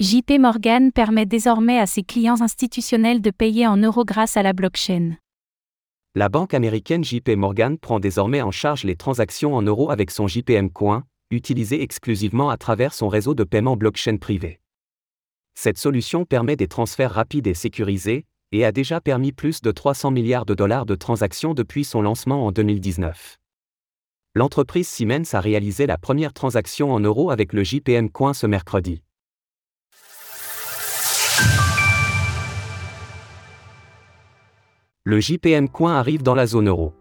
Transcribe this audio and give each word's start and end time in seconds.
JP 0.00 0.38
Morgan 0.38 0.92
permet 0.92 1.26
désormais 1.26 1.80
à 1.80 1.86
ses 1.86 2.04
clients 2.04 2.40
institutionnels 2.40 3.20
de 3.20 3.32
payer 3.32 3.66
en 3.66 3.76
euros 3.76 4.04
grâce 4.04 4.36
à 4.36 4.44
la 4.44 4.52
blockchain. 4.52 5.16
La 6.14 6.28
banque 6.28 6.54
américaine 6.54 7.02
JP 7.02 7.30
Morgan 7.30 7.76
prend 7.78 7.98
désormais 7.98 8.40
en 8.40 8.52
charge 8.52 8.84
les 8.84 8.94
transactions 8.94 9.56
en 9.56 9.62
euros 9.62 9.90
avec 9.90 10.12
son 10.12 10.28
JPM 10.28 10.70
Coin, 10.70 11.02
utilisé 11.32 11.82
exclusivement 11.82 12.48
à 12.48 12.56
travers 12.56 12.94
son 12.94 13.08
réseau 13.08 13.34
de 13.34 13.42
paiement 13.42 13.76
blockchain 13.76 14.18
privé. 14.18 14.60
Cette 15.56 15.78
solution 15.78 16.24
permet 16.24 16.54
des 16.54 16.68
transferts 16.68 17.14
rapides 17.14 17.48
et 17.48 17.54
sécurisés, 17.54 18.24
et 18.52 18.64
a 18.64 18.70
déjà 18.70 19.00
permis 19.00 19.32
plus 19.32 19.62
de 19.62 19.72
300 19.72 20.12
milliards 20.12 20.46
de 20.46 20.54
dollars 20.54 20.86
de 20.86 20.94
transactions 20.94 21.54
depuis 21.54 21.82
son 21.82 22.02
lancement 22.02 22.46
en 22.46 22.52
2019. 22.52 23.36
L'entreprise 24.36 24.86
Siemens 24.86 25.34
a 25.34 25.40
réalisé 25.40 25.86
la 25.86 25.98
première 25.98 26.34
transaction 26.34 26.92
en 26.92 27.00
euros 27.00 27.32
avec 27.32 27.52
le 27.52 27.64
JPM 27.64 28.10
Coin 28.10 28.32
ce 28.32 28.46
mercredi. 28.46 29.02
Le 35.08 35.20
JPM 35.20 35.70
Coin 35.70 35.94
arrive 35.94 36.22
dans 36.22 36.34
la 36.34 36.46
zone 36.46 36.68
euro. 36.68 36.92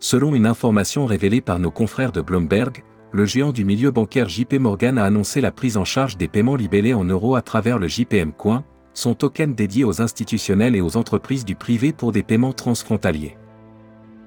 Selon 0.00 0.34
une 0.34 0.44
information 0.44 1.06
révélée 1.06 1.40
par 1.40 1.58
nos 1.58 1.70
confrères 1.70 2.12
de 2.12 2.20
Bloomberg, 2.20 2.84
le 3.10 3.24
géant 3.24 3.52
du 3.52 3.64
milieu 3.64 3.90
bancaire 3.90 4.28
JP 4.28 4.56
Morgan 4.60 4.98
a 4.98 5.04
annoncé 5.04 5.40
la 5.40 5.50
prise 5.50 5.78
en 5.78 5.86
charge 5.86 6.18
des 6.18 6.28
paiements 6.28 6.56
libellés 6.56 6.92
en 6.92 7.04
euros 7.04 7.34
à 7.34 7.40
travers 7.40 7.78
le 7.78 7.88
JPM 7.88 8.34
Coin, 8.34 8.64
son 8.92 9.14
token 9.14 9.54
dédié 9.54 9.82
aux 9.82 10.02
institutionnels 10.02 10.76
et 10.76 10.82
aux 10.82 10.98
entreprises 10.98 11.46
du 11.46 11.54
privé 11.54 11.94
pour 11.94 12.12
des 12.12 12.22
paiements 12.22 12.52
transfrontaliers. 12.52 13.38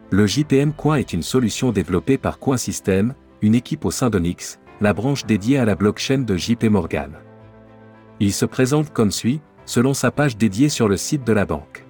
Le 0.09 0.25
JPM 0.25 0.73
Coin 0.73 0.95
est 0.95 1.13
une 1.13 1.21
solution 1.21 1.71
développée 1.71 2.17
par 2.17 2.39
CoinSystem, 2.39 3.13
une 3.43 3.53
équipe 3.53 3.85
au 3.85 3.91
sein 3.91 4.09
d'Onyx, 4.09 4.59
la 4.81 4.95
branche 4.95 5.27
dédiée 5.27 5.59
à 5.59 5.65
la 5.65 5.75
blockchain 5.75 6.23
de 6.25 6.35
JP 6.35 6.63
Morgan. 6.63 7.11
Il 8.19 8.33
se 8.33 8.45
présente 8.45 8.91
comme 8.91 9.11
suit, 9.11 9.41
selon 9.65 9.93
sa 9.93 10.09
page 10.09 10.37
dédiée 10.37 10.69
sur 10.69 10.87
le 10.87 10.97
site 10.97 11.23
de 11.23 11.33
la 11.33 11.45
banque. 11.45 11.85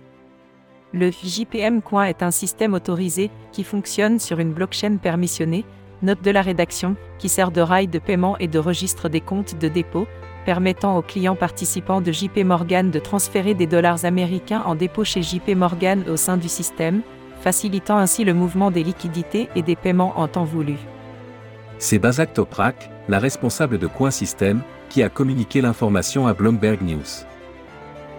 Le 0.92 1.12
JPM 1.12 1.84
Coin 1.84 2.06
est 2.06 2.24
un 2.24 2.32
système 2.32 2.74
autorisé 2.74 3.30
qui 3.52 3.64
fonctionne 3.64 4.18
sur 4.18 4.40
une 4.40 4.54
blockchain 4.54 4.98
permissionnée, 4.98 5.64
note 6.02 6.24
de 6.24 6.32
la 6.32 6.42
rédaction, 6.42 6.96
qui 7.20 7.30
sert 7.30 7.52
de 7.52 7.62
rail 7.62 7.88
de 7.88 8.00
paiement 8.00 8.38
et 8.40 8.48
de 8.48 8.58
registre 8.58 9.08
des 9.08 9.22
comptes 9.22 9.60
de 9.60 9.68
dépôt, 9.68 10.08
permettant 10.46 10.98
aux 10.98 11.04
clients 11.04 11.36
participants 11.36 12.02
de 12.02 12.12
JP 12.12 12.40
Morgan 12.40 12.90
de 12.90 12.98
transférer 12.98 13.54
des 13.54 13.68
dollars 13.68 14.04
américains 14.04 14.64
en 14.66 14.74
dépôt 14.74 15.04
chez 15.04 15.22
JP 15.22 15.50
Morgan 15.50 16.04
au 16.10 16.18
sein 16.18 16.38
du 16.38 16.50
système, 16.50 17.02
facilitant 17.40 17.98
ainsi 17.98 18.24
le 18.24 18.34
mouvement 18.34 18.72
des 18.72 18.84
liquidités 18.84 19.48
et 19.56 19.62
des 19.62 19.76
paiements 19.76 20.20
en 20.20 20.28
temps 20.28 20.44
voulu. 20.44 20.76
C'est 21.78 22.00
Bazak 22.00 22.34
Toprak, 22.34 22.90
la 23.08 23.20
responsable 23.20 23.78
de 23.78 23.86
Coin 23.86 24.12
System, 24.12 24.62
qui 24.90 25.04
a 25.04 25.10
communiqué 25.10 25.62
l'information 25.62 26.26
à 26.26 26.34
Bloomberg 26.34 26.82
News. 26.82 27.26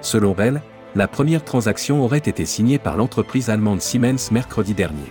Selon 0.02 0.36
elle, 0.38 0.62
la 0.96 1.06
première 1.06 1.44
transaction 1.44 2.02
aurait 2.02 2.18
été 2.18 2.44
signée 2.44 2.78
par 2.78 2.96
l'entreprise 2.96 3.48
allemande 3.48 3.80
Siemens 3.80 4.30
mercredi 4.32 4.74
dernier. 4.74 5.10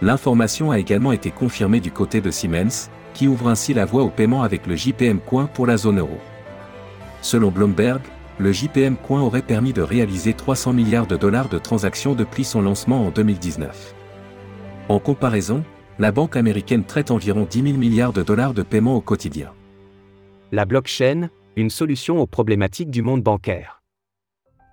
L'information 0.00 0.70
a 0.70 0.78
également 0.78 1.12
été 1.12 1.30
confirmée 1.30 1.80
du 1.80 1.90
côté 1.90 2.20
de 2.20 2.30
Siemens, 2.30 2.88
qui 3.14 3.26
ouvre 3.26 3.48
ainsi 3.48 3.74
la 3.74 3.84
voie 3.84 4.04
au 4.04 4.10
paiement 4.10 4.44
avec 4.44 4.66
le 4.66 4.76
JPM 4.76 5.18
Coin 5.18 5.46
pour 5.46 5.66
la 5.66 5.76
zone 5.76 5.98
euro. 5.98 6.18
Selon 7.20 7.50
Bloomberg, 7.50 8.00
le 8.38 8.52
JPM 8.52 8.96
Coin 8.96 9.20
aurait 9.22 9.42
permis 9.42 9.72
de 9.72 9.82
réaliser 9.82 10.32
300 10.32 10.72
milliards 10.72 11.08
de 11.08 11.16
dollars 11.16 11.48
de 11.48 11.58
transactions 11.58 12.14
depuis 12.14 12.44
son 12.44 12.62
lancement 12.62 13.04
en 13.04 13.10
2019. 13.10 13.94
En 14.88 15.00
comparaison, 15.00 15.64
la 15.98 16.12
banque 16.12 16.36
américaine 16.36 16.84
traite 16.84 17.10
environ 17.10 17.44
10 17.50 17.62
000 17.62 17.76
milliards 17.76 18.12
de 18.12 18.22
dollars 18.22 18.54
de 18.54 18.62
paiements 18.62 18.94
au 18.94 19.00
quotidien. 19.00 19.50
La 20.52 20.64
blockchain, 20.64 21.30
une 21.56 21.70
solution 21.70 22.20
aux 22.20 22.28
problématiques 22.28 22.90
du 22.90 23.02
monde 23.02 23.24
bancaire. 23.24 23.77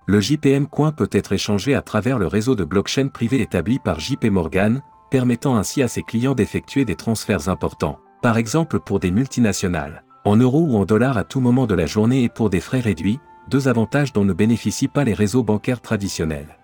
Le 0.08 0.20
JPM 0.20 0.68
Coin 0.68 0.92
peut 0.92 1.08
être 1.10 1.32
échangé 1.32 1.74
à 1.74 1.82
travers 1.82 2.20
le 2.20 2.28
réseau 2.28 2.54
de 2.54 2.62
blockchain 2.62 3.08
privé 3.08 3.40
établi 3.40 3.80
par 3.80 3.98
JP 3.98 4.26
Morgan, 4.26 4.80
permettant 5.10 5.56
ainsi 5.56 5.82
à 5.82 5.88
ses 5.88 6.04
clients 6.04 6.36
d'effectuer 6.36 6.84
des 6.84 6.94
transferts 6.94 7.48
importants, 7.48 7.98
par 8.22 8.36
exemple 8.36 8.78
pour 8.78 9.00
des 9.00 9.10
multinationales, 9.10 10.04
en 10.24 10.36
euros 10.36 10.64
ou 10.64 10.76
en 10.76 10.84
dollars 10.84 11.18
à 11.18 11.24
tout 11.24 11.40
moment 11.40 11.66
de 11.66 11.74
la 11.74 11.86
journée 11.86 12.22
et 12.22 12.28
pour 12.28 12.50
des 12.50 12.60
frais 12.60 12.78
réduits, 12.78 13.18
deux 13.48 13.66
avantages 13.66 14.12
dont 14.12 14.24
ne 14.24 14.32
bénéficient 14.32 14.86
pas 14.86 15.02
les 15.02 15.12
réseaux 15.12 15.42
bancaires 15.42 15.80
traditionnels. 15.80 16.56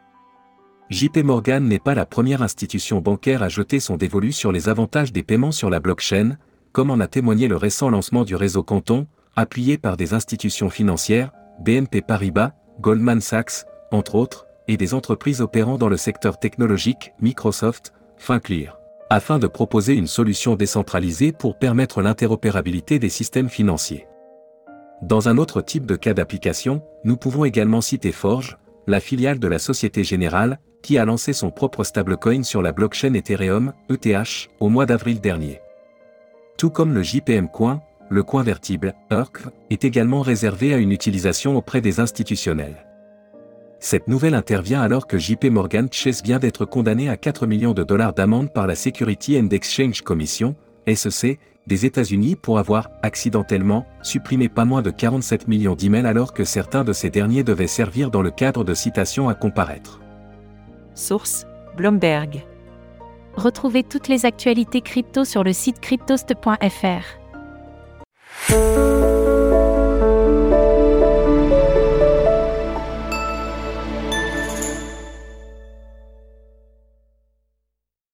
JP 0.91 1.25
Morgan 1.25 1.67
n'est 1.67 1.81
pas 1.81 1.97
la 1.97 2.07
première 2.07 2.43
institution 2.43 3.01
bancaire 3.01 3.43
à 3.43 3.49
jeter 3.49 3.81
son 3.81 3.97
dévolu 3.97 4.31
sur 4.31 4.53
les 4.53 4.69
avantages 4.69 5.13
des 5.13 5.25
paiements 5.25 5.51
sur 5.51 5.69
la 5.69 5.81
blockchain, 5.81 6.37
comme 6.71 6.91
en 6.91 7.01
a 7.01 7.09
témoigné 7.09 7.49
le 7.49 7.57
récent 7.57 7.91
lancement 7.91 8.23
du 8.23 8.37
réseau 8.37 8.63
Canton, 8.63 9.09
appuyé 9.35 9.79
par 9.79 9.97
des 9.97 10.15
institutions 10.15 10.71
financières, 10.71 11.33
BNP 11.61 12.03
Paribas, 12.03 12.53
Goldman 12.81 13.21
Sachs, 13.21 13.65
entre 13.91 14.15
autres, 14.15 14.47
et 14.69 14.77
des 14.77 14.95
entreprises 14.95 15.41
opérant 15.41 15.79
dans 15.79 15.89
le 15.89 15.97
secteur 15.97 16.39
technologique, 16.39 17.13
Microsoft, 17.21 17.93
FinClear, 18.17 18.79
afin 19.11 19.39
de 19.39 19.47
proposer 19.47 19.95
une 19.95 20.07
solution 20.07 20.57
décentralisée 20.57 21.33
pour 21.33 21.59
permettre 21.59 22.03
l'interopérabilité 22.03 22.99
des 22.99 23.09
systèmes 23.09 23.49
financiers. 23.49 24.07
Dans 25.03 25.29
un 25.29 25.37
autre 25.37 25.61
type 25.61 25.85
de 25.85 25.97
cas 25.97 26.15
d'application, 26.15 26.83
nous 27.05 27.17
pouvons 27.17 27.45
également 27.45 27.81
citer 27.81 28.13
Forge, 28.13 28.57
la 28.87 29.01
filiale 29.01 29.39
de 29.39 29.49
la 29.49 29.59
Société 29.59 30.05
Générale, 30.05 30.59
qui 30.83 30.99
a 30.99 31.05
lancé 31.05 31.33
son 31.33 31.51
propre 31.51 31.85
stablecoin 31.85 32.43
sur 32.43 32.63
la 32.63 32.73
blockchain 32.73 33.15
Ethereum, 33.15 33.73
ETH, 33.91 34.49
au 34.61 34.69
mois 34.69 34.87
d'avril 34.87 35.21
dernier. 35.21 35.61
Tout 36.57 36.71
comme 36.71 36.95
le 36.95 37.03
JPM 37.03 37.49
Coin, 37.49 37.81
le 38.13 38.23
coin 38.23 38.43
vertible, 38.43 38.95
ERC, 39.11 39.49
est 39.71 39.85
également 39.85 40.21
réservé 40.21 40.75
à 40.75 40.77
une 40.77 40.93
utilisation 40.93 41.57
auprès 41.57 41.81
des 41.81 41.99
institutionnels. 41.99 42.87
Cette 43.81 44.07
nouvelle 44.07 44.35
intervient 44.35 44.83
alors 44.83 45.07
que 45.07 45.19
JP 45.19 45.47
Morgan 45.47 45.89
Chase 45.91 46.23
vient 46.23 46.39
d'être 46.39 46.65
condamné 46.65 47.09
à 47.09 47.17
4 47.17 47.47
millions 47.47 47.73
de 47.73 47.83
dollars 47.83 48.13
d'amende 48.13 48.53
par 48.53 48.67
la 48.67 48.77
Security 48.77 49.41
and 49.41 49.49
Exchange 49.49 50.03
Commission, 50.03 50.55
SEC, 50.87 51.41
des 51.67 51.87
États-Unis 51.87 52.37
pour 52.37 52.59
avoir, 52.59 52.91
accidentellement, 53.03 53.87
supprimé 54.03 54.49
pas 54.49 54.65
moins 54.65 54.83
de 54.83 54.91
47 54.91 55.49
millions 55.49 55.75
d'emails 55.75 56.07
alors 56.07 56.35
que 56.35 56.45
certains 56.45 56.85
de 56.85 56.93
ces 56.93 57.09
derniers 57.09 57.45
devaient 57.45 57.67
servir 57.67 58.11
dans 58.11 58.23
le 58.23 58.31
cadre 58.31 58.63
de 58.63 58.75
citations 58.75 59.29
à 59.29 59.35
comparaître. 59.35 60.01
Source 60.95 61.47
Bloomberg. 61.77 62.45
Retrouvez 63.37 63.83
toutes 63.83 64.09
les 64.09 64.27
actualités 64.27 64.83
crypto 64.83 65.25
sur 65.25 65.43
le 65.43 65.55
site 65.55 65.81
cryptost.fr. 65.81 67.22
Música 68.53 69.22